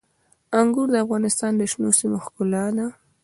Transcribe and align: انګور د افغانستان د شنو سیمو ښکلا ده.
انګور 0.59 0.87
د 0.91 0.95
افغانستان 1.05 1.51
د 1.57 1.61
شنو 1.71 1.89
سیمو 1.99 2.17
ښکلا 2.25 2.65
ده. 2.77 2.85